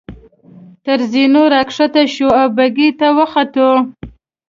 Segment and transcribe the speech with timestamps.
[0.85, 3.69] تر زینو را کښته شوو او بګۍ ته وختو.